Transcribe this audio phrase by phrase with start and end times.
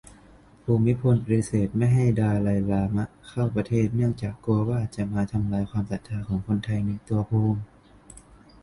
[0.63, 7.61] ภูมิพลปฏิเสธไม่ให้ดาไลลามะ เข้าประเทศ เนื่องจากกลัวว่า จะมาทำลายความศรัทธาของคนไทยในตัวภูมิ